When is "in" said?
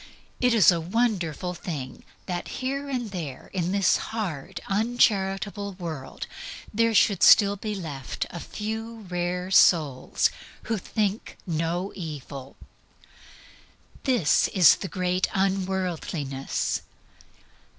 3.53-3.71